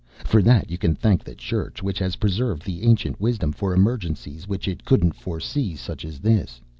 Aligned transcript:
For 0.25 0.41
that 0.41 0.71
you 0.71 0.79
can 0.79 0.95
thank 0.95 1.23
the 1.23 1.35
Church, 1.35 1.83
which 1.83 1.99
has 1.99 2.15
preserved 2.15 2.65
the 2.65 2.81
ancient 2.85 3.21
wisdom 3.21 3.51
for 3.51 3.71
emergencies 3.71 4.47
which 4.47 4.67
it 4.67 4.83
couldn't 4.83 5.13
forsee, 5.15 5.75
such 5.75 6.05
as 6.05 6.19
this. 6.21 6.59